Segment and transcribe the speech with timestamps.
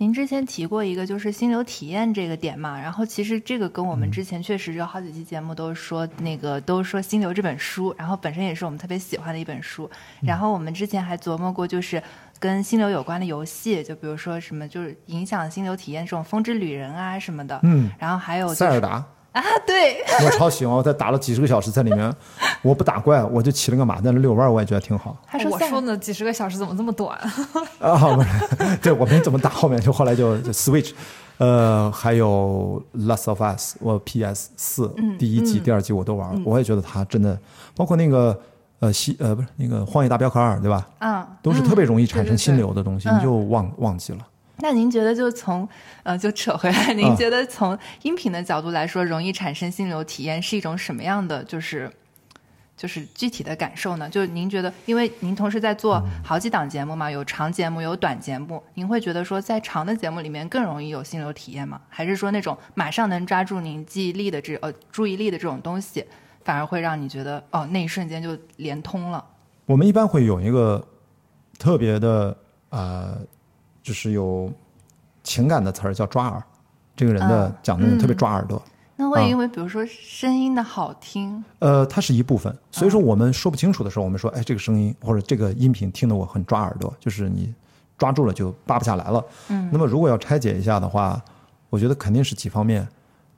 [0.00, 9.90] 您之前提过一个就是心流体验这个点嘛，然后其实这个跟我们之前确实有好几期节目都说那个都说心流这本书，然后本身也是我们特别喜欢的一本书，
[10.22, 12.02] 然后我们之前还琢磨过就是
[12.38, 19.04] 跟心流有关的游戏，就比如说什么就是影响心流体验这种风之旅人啊什么的，嗯，然后还有、就是、塞尔达。
[19.32, 22.10] 啊，对， 我超喜欢，我在打了几十个小时在里面，
[22.62, 25.16] 我不打怪，我就骑了个马在那遛弯，我也觉得挺好。
[25.26, 27.18] 他说我说呢，几十个小时怎么这么短？
[27.80, 30.92] 啊，不是，对我没怎么打，后面就后来就就 Switch，
[31.38, 37.38] 呃，还有 Last of Us，我 PS 四、嗯第一季、第二季我都玩了，我也觉得它真的，
[37.74, 38.38] 包括那个
[38.80, 40.86] 呃西呃不是那个《荒野大镖客二》，对吧？
[40.98, 44.18] 嗯，都是特别容易产生心流的东西，对你就忘忘记了。
[44.62, 45.66] 那您觉得就从
[46.02, 51.90] 呃就扯回来，您啊觉得从音频的角度来说，容易产生心流体验是一种什么样的就是
[52.80, 54.08] 就是具体的感受呢？
[54.08, 61.78] 就是您觉得，因为您同时在做好几档节目嘛，有长节目有短节目，您会觉得说在长的节目里面更容易有心流体验吗？
[61.90, 66.02] 还是说那种马上能抓住您记忆力的这呃注意力的这种东西，
[66.42, 69.22] 反而会让你觉得哦那一瞬间就连通了？
[69.66, 70.82] 我们一般会有一个
[71.58, 72.34] 特别的
[72.70, 73.18] 呃，
[73.82, 74.50] 就是有
[75.22, 76.42] 情感的词儿叫抓耳，
[76.96, 78.62] 这个人的嗯讲的特别抓耳朵。
[79.00, 87.52] 那会啊因为比如说声音的好听，呃，它是一部分，所以说我们说不清楚的时候，我们说，哎，这个声音或者这个音频听得我很抓耳朵，就是你
[87.96, 89.24] 抓住了就扒不下来了。
[89.48, 91.18] 嗯，那么如果要拆解一下的话，
[91.70, 92.86] 我觉得肯定是几方面。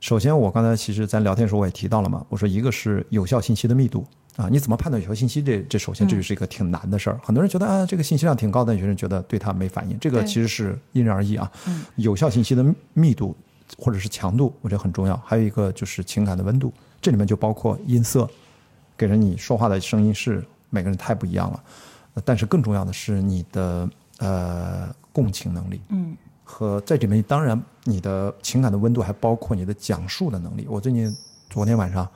[0.00, 5.40] 首先，我刚才其实咱聊天的时候我也提到了嘛，我说一个是有效信息的密度啊，你怎么判断有效信息？
[5.40, 7.20] 这这首先这就是一个挺难的事儿。
[7.22, 11.48] 很多人觉得啊，这个信息量挺高，的有些人觉得对它没反应，这个其实是因人而异啊。
[11.68, 13.36] 嗯有效信息的密度
[13.78, 15.16] 或者是强度，我觉得很重要。
[15.24, 18.28] 还有一个就是情感的温度，这里面就包括音色，
[18.96, 21.62] 给人你说话的声音是每个人太不一样了。
[22.14, 30.66] 呃但是更重要的是你的呃共情能力，嗯和在里面，当然你的情感的温度还包括你的讲述的能力。
[30.68, 31.16] 我最近
[31.48, 32.06] 昨天晚上、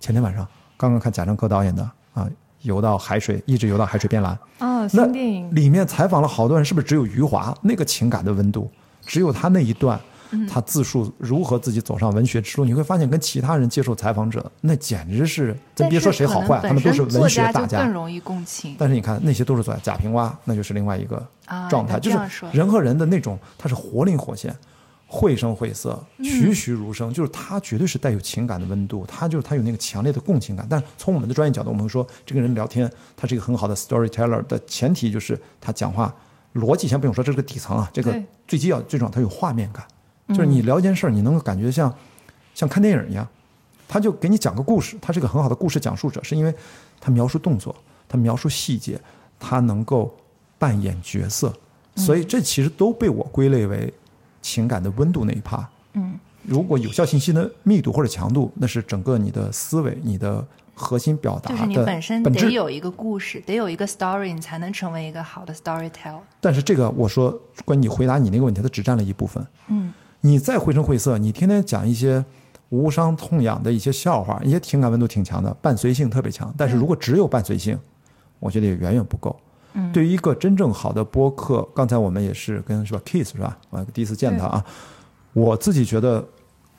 [0.00, 0.44] 前天晚上
[0.76, 2.28] 刚刚看贾樟柯导演的啊，
[2.62, 4.32] 游到海水，一直游到海水变蓝。
[4.58, 8.68] 哦，那新电影里面采访了好多人，是不是只有余华那个情感的温度，
[9.02, 10.02] 只有他那一段，嗯
[10.48, 17.92] 他自述如何自己走上文学之路，你会发现跟其他人接受采访者，那简直是，咱别说谁好坏，他们都是文学大家更。
[17.92, 21.68] 容易共情但是你看那些都是作家，贾平凹那就是另外一个啊。
[21.68, 22.18] 状态，就是
[22.52, 24.54] 人和人的那种，他是活灵活现，
[25.06, 30.66] 绘声绘色，嗯栩栩如生，就是他绝对是带有情感的温度，他就是他有那个强烈的共情感。
[30.68, 36.12] 但从我们的专业角度，我们会说这个人聊天，他是一个很好的 storyteller 的前提就是他讲话
[36.54, 39.84] 逻辑先不用说，这是个底层啊，这个对最基要最重要，他有画面感，
[40.28, 41.94] 就是你聊一件事儿，你能够感觉像
[42.54, 43.26] 像看电影一样。
[43.86, 46.52] 他就给你讲个故事，他是个很好的故事讲述者，是因为
[46.98, 47.76] 他描述动作，
[48.08, 48.98] 他描述细节，
[49.38, 50.12] 他能够
[50.58, 51.52] 扮演角色，
[51.94, 53.92] 所以这其实都被我归类为
[54.40, 55.68] 情感的温度那一趴。
[55.92, 62.22] 嗯，如果有效信息的密度或者强度，那是整个你的思维、你的核心表达就是你本身。
[62.22, 66.20] 得有一个故事，得有一个 story，你才能成为一个好的 storyteller。
[66.40, 69.46] 但是这个我说关于你回答你那个问题，它只占了一部分。
[69.68, 69.92] 嗯
[70.26, 72.24] 你再绘声绘色，你天天讲一些
[72.70, 76.52] 无伤痛痒的一些笑话，一些情感温度挺强的，伴随性特别强。
[76.56, 77.78] 但是如果只有伴随性，
[78.40, 79.38] 我觉得也远远不够。
[79.74, 83.58] 嗯，对于一个真正好的播客，刚才我们也是跟是吧 Kiss 是吧？
[83.68, 84.64] 我第一次见他啊，
[85.34, 86.26] 我自己觉得，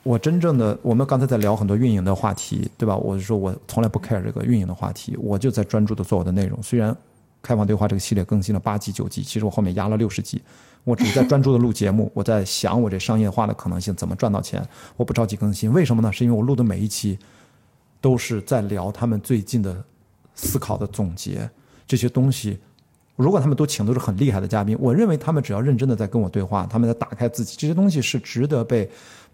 [0.02, 2.98] 我真正的我们刚才在聊很多运营的话题，对吧？
[2.98, 6.60] 我是说我从来不 care 这个运营的话题，我就在专注的做我的内容。
[6.64, 6.98] 虽然
[7.44, 10.42] 开放对话这个系列更新了八集九集，其实我后面压了六十集，
[10.86, 14.66] 我只是在专注的录节目，我在想我这商业化的可能性怎么赚到钱，
[14.96, 16.10] 我不着急更新，为什么呢？
[16.14, 17.20] 是因为我录的每一期
[18.00, 19.84] 都是在聊他们最近的
[20.36, 21.50] 思考的总结，
[21.86, 22.58] 这些东西。
[23.18, 28.90] 如果他们都请都是很厉害的嘉宾，我认为他们只要认真的在跟我对话，他们在打开自己，这些东西是值得被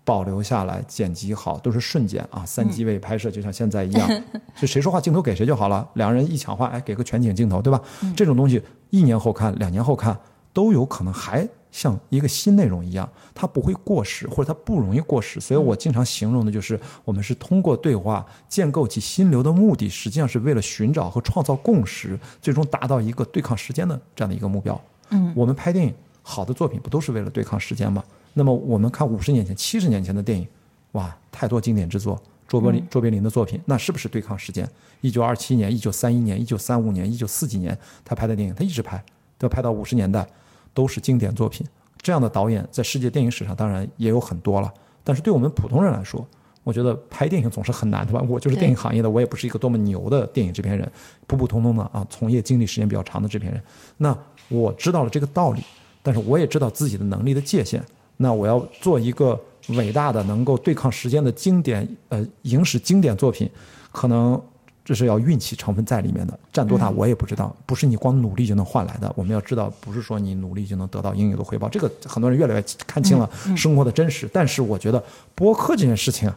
[0.05, 4.07] 保留下来、剪辑好，都是瞬间啊，三机位拍摄，就像现在一样，
[4.55, 7.81] 就谁说话镜头给谁就好了，两个人一抢话，哎，给个全景镜头，对吧？
[8.15, 10.15] 这种东西一年后看、两年后看，
[10.53, 15.39] 都有可能还像一个新内容一样，它不会过时，或者它不容易过时。
[15.39, 24.79] 所以我经常形容的就是，我们是通过对话建构起心流的目的，实际上是为了寻找和创造共识，最终达到一个对抗时间的这样的一个目标。
[25.09, 28.03] 嗯，我们拍电影好的作品不都是为了对抗时间吗？
[28.33, 30.47] 那么我们看五十年前、七十年前的电影，
[30.93, 32.21] 哇，太多经典之作。
[32.47, 34.69] 卓别林、卓别林的作品，那是不是对抗时间？
[34.99, 39.01] 一九二七年、一九三一年、一九三五年、一九四几年，他拍的电影，他一直拍，
[39.41, 40.25] 都拍到五十年代，
[40.73, 41.65] 都是经典作品。
[42.01, 44.71] 这样的导演在世界电影史上当然也有很多了，
[45.03, 46.25] 但是对我们普通人来说，
[46.63, 48.23] 我觉得拍电影总是很难的吧？
[48.27, 50.91] 我就是电影行业的，我也不是一个多么牛的电影制片人，
[51.27, 53.61] 普普通通的啊，从业经历时间比较长的制片人。
[53.97, 54.17] 那
[54.49, 55.61] 我知道了这个道理，
[56.01, 57.83] 但是我也知道自己的能力的界限。
[58.17, 59.39] 那我要做一个
[59.69, 63.49] 伟大的、能够对抗时间的经典呃影史经典作品，
[63.91, 64.39] 可能
[64.83, 66.37] 这是要运气成分在里面的。
[66.51, 69.11] 占多大我也不知道，不是你光努力就能换来的。
[69.15, 71.69] 我们要知道，不是说你努力就能得到应有的回报。
[71.69, 74.29] 这个很多人越来越看清了生活的真实。
[74.33, 75.03] 但是我觉得
[75.35, 76.33] 播客这件事情，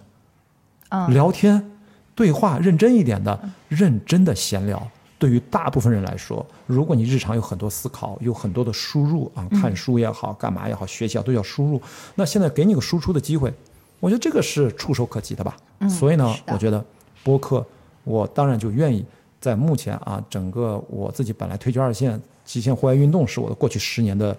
[0.90, 1.70] 嗯，聊天、
[2.14, 3.38] 对话，认真一点的、
[3.68, 4.86] 认真的闲聊，
[5.18, 11.80] 对于大部分人来说，如果你日常有很多思考，有很多的输入啊，看书也好，干嘛也好，学习啊，都要输入。
[12.14, 13.52] 那现在给你个输出的机会，
[14.00, 15.56] 我觉得这个是触手可及的吧。
[15.88, 16.84] 所以呢我觉得
[17.22, 17.66] 播客，
[18.04, 19.04] 我当然就愿意
[19.40, 24.36] 在目前啊，整个我自己本来退居二线，极限户外运动是我的过去十年的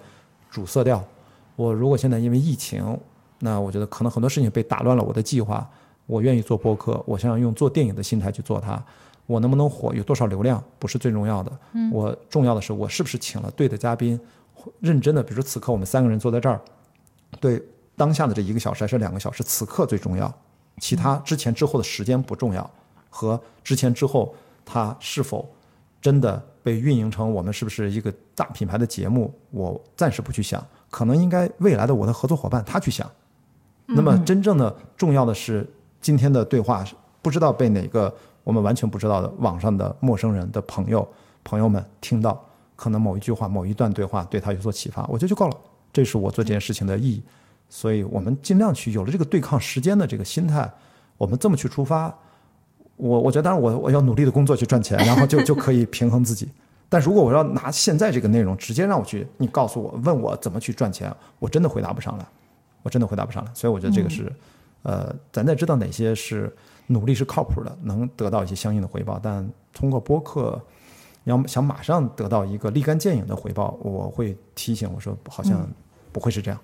[0.50, 1.04] 主色调。
[1.56, 2.98] 我如果现在因为疫情，
[3.40, 5.70] 那我觉得可能很多事情被打乱了我的计划。
[6.08, 8.82] 我愿意做播客，我想用做电影的心态去做它。
[9.26, 11.52] 我能不能火，有多少流量不是最重要的，
[11.92, 14.20] 我重要的是我是不是请了对的嘉宾，
[14.80, 16.62] 认真的，比如说此刻我们三个人坐在这儿，
[17.40, 17.60] 对
[17.96, 20.32] 当下的这一个小时还是两个小时，此刻最重要，
[20.78, 22.70] 其他之前之后的时间不重要，
[23.16, 24.36] 和之前之后
[24.66, 25.50] 它是否
[26.02, 33.10] 真的被运营成我们是不是一个大品牌的节目，我暂时不去想，可能应该未来的我的合作伙伴他去想。
[33.86, 35.66] 那么真正的重要的是
[36.02, 36.84] 今天的对话，
[37.22, 38.14] 不知道被哪个
[38.44, 41.08] 我们完全不知道的网上的陌生人的朋友
[41.46, 42.44] 朋友们听到，
[42.76, 45.58] 可能某一句话、某一段对话对他有所启发，我觉得就够了。
[45.94, 47.24] 这是我做这件事情的意义。
[47.70, 50.72] 所以我们尽量去有了这个对抗时间的这个心态，
[51.18, 52.16] 我们这么去出发，
[52.98, 56.50] 我我觉得当然我我要努力的工作去赚钱，然后就就可以平衡自己。
[56.88, 62.26] 但如果我要拿现在这个内容直接让我去，你告诉我问我怎么去赚钱，我真的回答不上来，
[62.84, 63.52] 我真的回答不上来。
[63.54, 64.32] 所以我觉得这个是，
[64.84, 66.56] 呃，咱得知道哪些是
[66.88, 69.20] 努力是靠谱的，能得到一些相应的回报。
[69.22, 70.62] 但通过播客，
[71.24, 75.68] 你要想马上得到一个立竿见影的回报，我会提醒我说，好像
[76.12, 76.60] 不会是这样。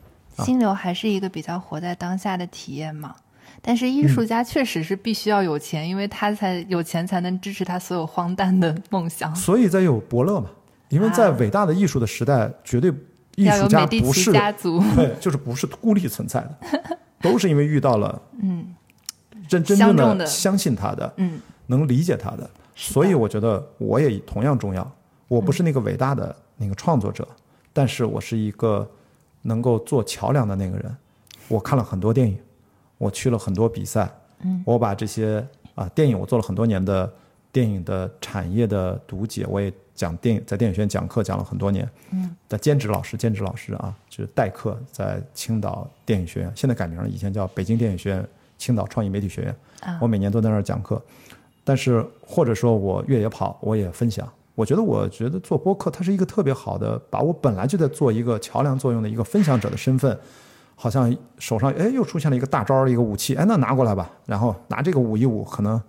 [0.46, 3.16] 心流还是一个比较活在当下的体验嘛。
[3.62, 9.36] 但是艺术家确实是必须要有钱，因为他才有钱才能支持他所有荒诞的梦想。
[9.36, 10.50] 所以才有伯乐嘛，
[10.90, 12.92] 因为在伟大的艺术的时代，绝对
[13.36, 16.58] 艺术家不是家族，对，就是不是孤立存在的，
[17.22, 18.76] 都是因为遇到了嗯。
[19.48, 20.26] 真真正相中的。
[20.26, 22.50] 相信他的，嗯，能理解他的。
[22.74, 24.90] 所以我觉得我也同样重要。
[25.28, 27.28] 我不是那个伟大的那个创作者，
[27.74, 28.90] 但是我是一个
[29.42, 30.96] 能够做桥梁的那个人。
[31.50, 32.38] 我看了很多电影，
[33.02, 34.08] 我去了很多比赛，
[34.44, 35.44] 嗯，我把这些
[35.74, 37.12] 啊电影我做了很多年的
[37.52, 48.28] 电影的产业的读解，我也讲电影在电影学院讲课讲了很多年，嗯，的兼职老师兼职老师啊，就是代课在青岛电影学院，现在改名了，以前叫北京电影学院、
[48.60, 51.02] 青岛创意媒体学院，啊我每年都在那儿讲课。
[51.64, 54.28] 但是或者说我越野跑，我也分享。
[54.56, 60.20] 我觉得，我觉得做播客，它是一个特别好的，把我本来就在做一个桥梁作用的一个分享者的身份，
[60.82, 65.80] 好像手上哎又出现了一个大招儿，一个武器，哎那拿过来吧，然后拿这个舞一舞，可能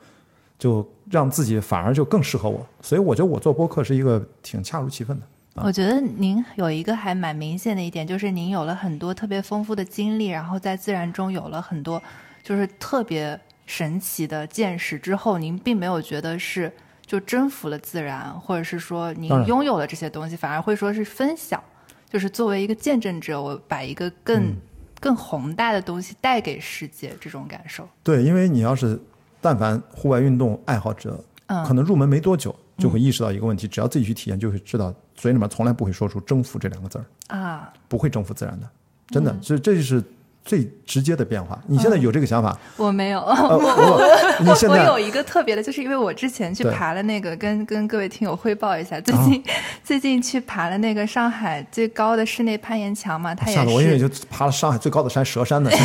[0.58, 2.66] 就让自己反而就更适合我。
[2.82, 5.24] 所以我觉得我做播客是一个挺恰如其分的。
[5.54, 12.02] 啊我觉得您有一个还蛮明显的一点，就是您有了很多特别丰富的经历，然后在自然中有了很多
[12.42, 16.70] 就是特别神奇的见识之后，您并没有觉得是
[17.06, 21.62] 就征服了自然，或者是说您拥有了这些东西，反而会说是分享，
[22.10, 24.56] 就是作为一个见证者，我把一个更、嗯
[25.02, 27.88] 更宏大的东西带给世界，这种感受。
[28.04, 28.96] 对，因为你要是
[29.40, 37.04] 但凡户外运动爱好者，嗯可能入门没多久就会意识到一个问题，只要自己去体验，就会知道嘴里面从来不会说出征服这两个字儿。
[37.36, 38.70] 啊，不会征服自然的，
[39.08, 40.00] 真嗯的，所以这就是
[40.44, 41.58] 最直接的变化。
[41.66, 49.44] 你现在有这个想法，我没有，呃， 我你现在我有一个特别的，就是因为我之前去爬了那个，跟跟各位听友汇报一下，最近、
[49.84, 55.70] 最近去爬了那个上海最高的室内攀岩墙嘛，它也是我以为就爬了上海最高的山蛇山呢。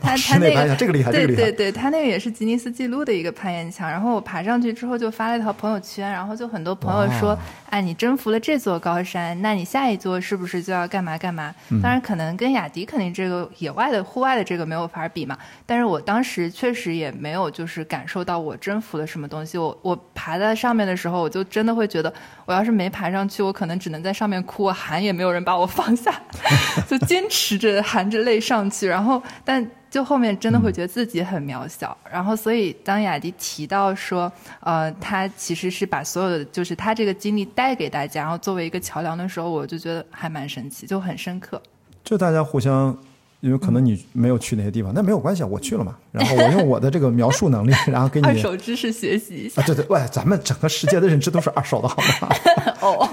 [0.00, 3.88] 它室它那个这个厉害对对对，他那个也是吉尼斯纪录的一个攀岩墙。
[3.88, 7.38] 然后我爬上去之后就发了一条朋友圈，然后就很多朋友说，
[7.70, 11.54] 哎，你征服了这座高山，那你下一座是不是就要干嘛干嘛？
[11.70, 15.36] 嗯当然，可能跟雅迪肯定这个野外的户外的这个没有法比嘛。
[15.66, 19.58] 但是我当时确实也没有就是感受到我征服了什么东西。
[19.58, 22.12] 我我爬在上面的时候，我就真的会觉得，
[22.44, 26.12] 我要是没爬上去，我可能只能在上面哭，我喊也没有人把我放下，
[26.88, 28.86] 就坚持着含着泪上去。
[28.86, 31.96] 然后，但就后面真的会觉得自己很渺小。
[32.10, 34.30] 然后，所以当雅迪提到说，
[34.60, 41.60] 呃，他其实是把所有的就是他这个经历带给大家，然后作为一个桥梁的时候，我就觉得还蛮神奇，就很深刻。
[42.04, 42.96] 就大家互相
[43.40, 45.96] 因为可能你没有去那些地方，那没有关系啊，我去了嘛。
[46.10, 52.28] 然后我用我的这个描述能力，然后给你 二手知识学习一下啊，对对，喂，咱们整个世界的认知都是二手的，好吗？
[52.80, 53.08] 哦，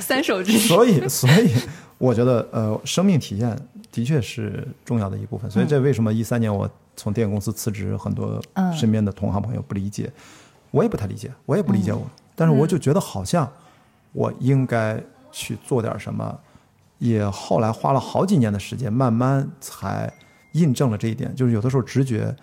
[0.00, 0.68] 三手知识。
[0.68, 1.52] 所以，所以
[1.98, 3.56] 我觉得，呃，生命体验
[3.92, 5.50] 的确是重要的一部分。
[5.50, 8.72] 所以，这为什么一三年我从电影公司辞职，很多嗯。
[8.72, 10.12] 身边的同行朋友不理解，
[10.70, 13.50] 我也不太理解，我也不理解我，但是我就觉得好像
[14.12, 15.02] 我应该
[15.32, 16.38] 去做点什么，
[16.98, 20.12] 也后来花了好几年的时间，慢慢才
[20.52, 21.34] 印证了这一点。
[21.34, 22.34] 就是有的时候直觉，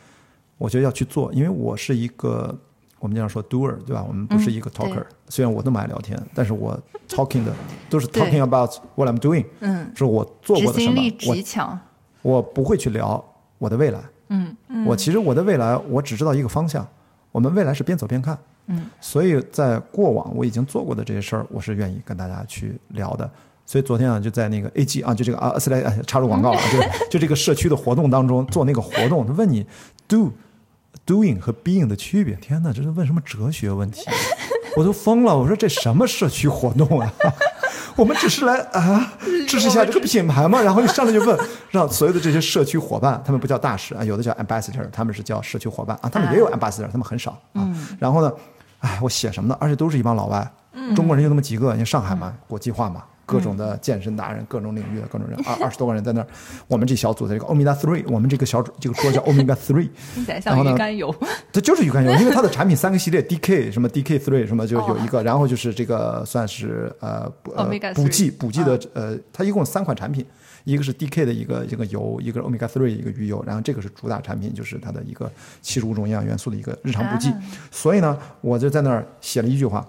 [0.58, 2.58] 我觉得要去做，因为我是一个
[3.04, 4.02] 我们经常说 doer，对吧？
[4.08, 6.80] 我们不是一个 talker，、虽然我那么爱聊天，但是我
[7.10, 7.54] talking 的
[7.90, 11.78] 都是 talking about what I'm doing，嗯，是我做过的什么极强。
[12.22, 13.22] 我不会去聊
[13.58, 14.00] 我的未来。
[14.30, 14.56] 嗯
[14.86, 16.88] 我其实我的未来，我只知道一个方向，
[17.34, 18.38] 我们未来是边走边看。
[18.68, 23.30] 嗯，所以在过往我已经做过的这些事儿，我是愿意跟大家去聊的。
[23.66, 29.66] 所以昨天啊，就在那个 A G 啊，就这个啊，斯莱哎插入广告啊， 就就这个社区的活动当中做那个活动，他问你
[30.08, 30.32] do
[31.06, 32.36] doing 和 being 的区别。
[32.36, 34.02] 天哪，这是问什么哲学问题？
[34.76, 35.38] 我都疯了！
[35.38, 37.14] 我说这什么社区活动啊？
[37.96, 39.14] 我们只是来啊
[39.48, 40.60] 支持一下这个品牌嘛。
[40.60, 47.70] 然后一上来就问， 让所有的这些社区伙伴，他们不叫大使啊，有的叫 ambassador，他们是叫社区伙伴啊，他们也有 ambassador，他们很少啊。
[48.00, 48.34] 然后呢，
[48.80, 49.56] 哎，我写什么呢？
[49.60, 50.52] 而且都是一帮老外，
[50.96, 53.04] 中国人就那么几个，因为上海嘛，国际化嘛。
[53.26, 56.28] 各种的健身达人，各种领域的各种人，二二十多个人在那儿。
[56.68, 59.90] 我们这小组的这个 Omega Three，我们这个小组这个桌叫 Omega Three，
[60.46, 61.16] 然后呢像鱼肝油。
[61.52, 70.26] 这就是鱼肝油， 因为它的产品三个系列，DK 什么 DK three 什么就有一个，然后就是这个算是呃补呃补剂补剂的呃，它一共三款产品，
[70.64, 77.32] 一个是 DK 的一个一个油，一个是 Omega three 一个鱼油，然后这个是主打产品，就是它的一个七十五种营养元素的一个日常补剂。
[77.72, 79.86] 所以呢，我就在那儿写了一句话，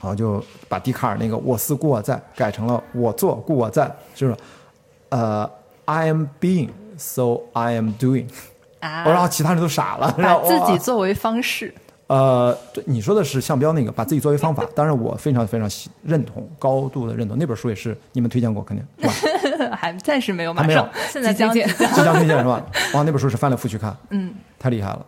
[0.00, 4.36] 然后就把笛卡尔那个“我思故我在”改成了“我做故我在”，就是
[5.08, 5.48] 呃
[5.86, 8.26] ，I am being, so I am doing。
[8.80, 11.74] 啊 然后其他人都傻了， 然把自己作为方式。
[12.06, 14.64] 呃，对，你说的是项标那个，把自己作为方法。
[14.74, 15.68] 当然，我非常非常
[16.02, 17.36] 认同，高度的认同。
[17.36, 19.76] 那本书也是你们推荐过，肯定是吧？
[19.76, 22.62] 还暂时没有，还没有马上现在即将推荐即将即将推荐是吧？
[22.94, 25.04] 哇，那本书是翻来覆去看，嗯，太厉害了。